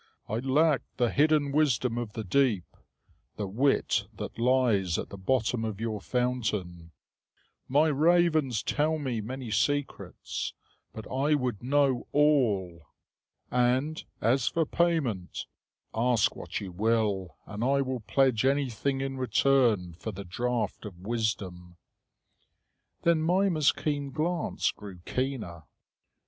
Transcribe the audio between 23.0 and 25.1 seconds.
Then Mimer's keen glance grew